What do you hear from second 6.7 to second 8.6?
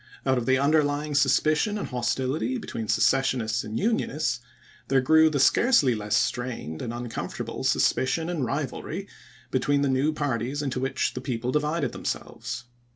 and uncomfortable suspicion and